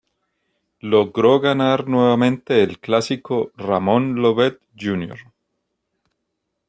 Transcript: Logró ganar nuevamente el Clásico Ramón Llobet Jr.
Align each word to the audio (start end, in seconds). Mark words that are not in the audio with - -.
Logró 0.79 1.39
ganar 1.39 1.87
nuevamente 1.87 2.63
el 2.63 2.79
Clásico 2.79 3.51
Ramón 3.55 4.15
Llobet 4.15 4.59
Jr. 4.75 5.31